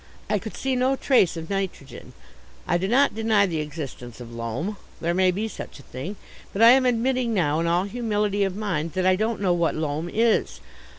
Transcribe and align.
I 0.31 0.39
could 0.39 0.57
see 0.57 0.75
no 0.75 0.95
trace 0.95 1.37
of 1.37 1.51
nitrogen. 1.51 2.13
I 2.67 2.79
do 2.79 2.87
not 2.87 3.13
deny 3.13 3.45
the 3.45 3.59
existence 3.59 4.19
of 4.19 4.33
loam. 4.33 4.77
There 4.99 5.13
may 5.13 5.29
be 5.29 5.47
such 5.47 5.77
a 5.77 5.83
thing. 5.83 6.15
But 6.53 6.63
I 6.63 6.71
am 6.71 6.87
admitting 6.87 7.35
now 7.35 7.59
in 7.59 7.67
all 7.67 7.83
humility 7.83 8.43
of 8.43 8.55
mind 8.55 8.93
that 8.93 9.05
I 9.05 9.15
don't 9.15 9.39
know 9.41 9.53
what 9.53 9.75
loam 9.75 10.09
is. 10.11 10.59